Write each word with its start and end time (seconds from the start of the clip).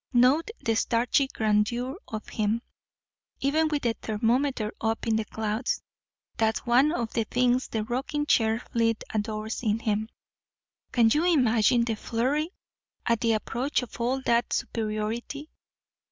Note 0.13 0.49
the 0.59 0.73
starchy 0.75 1.27
grandeur 1.27 1.95
of 2.07 2.27
him, 2.29 2.63
even 3.39 3.67
with 3.67 3.83
the 3.83 3.93
thermometer 4.01 4.73
up 4.81 5.05
in 5.05 5.15
the 5.15 5.25
clouds. 5.25 5.83
That's 6.37 6.65
one 6.65 6.91
of 6.91 7.13
the 7.13 7.23
things 7.25 7.67
the 7.67 7.83
rocking 7.83 8.25
chair 8.25 8.61
fleet 8.71 9.03
adores 9.13 9.61
in 9.61 9.77
him. 9.77 10.09
Can 10.91 11.11
you 11.13 11.23
imagine 11.31 11.83
the 11.85 11.93
flurry 11.95 12.49
at 13.05 13.19
the 13.21 13.33
approach 13.33 13.83
of 13.83 14.01
all 14.01 14.23
that 14.23 14.53
superiority? 14.53 15.51